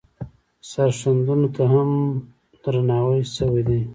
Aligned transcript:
سرښندنو 0.69 1.47
ته 1.55 1.63
هم 1.73 1.89
درناوی 2.61 3.21
شوی 3.35 3.63
دی. 3.67 3.81